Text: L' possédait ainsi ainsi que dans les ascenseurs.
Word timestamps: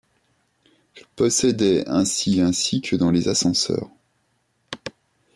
L' 0.95 1.05
possédait 1.15 1.87
ainsi 1.87 2.41
ainsi 2.41 2.81
que 2.81 2.95
dans 2.95 3.11
les 3.11 3.27
ascenseurs. 3.27 3.91